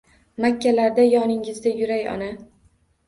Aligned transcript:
Makkalarda 0.45 1.05
yoningizda 1.09 1.75
yuray 1.83 2.09
ona! 2.15 2.35